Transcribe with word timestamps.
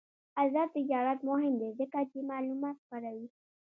آزاد 0.43 0.69
تجارت 0.77 1.19
مهم 1.29 1.53
دی 1.61 1.69
ځکه 1.79 1.99
چې 2.11 2.27
معلومات 2.31 2.75
خپروي. 2.83 3.27